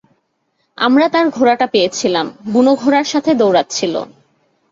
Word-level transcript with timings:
আমরা 0.77 1.05
তার 1.09 1.25
ঘোড়াটা 1.29 1.67
পেয়েছিলাম, 1.67 2.25
বুনো 2.53 2.71
ঘোড়ার 2.75 3.03
সাথে 3.03 3.31
দৌড়াচ্ছিল। 3.33 3.95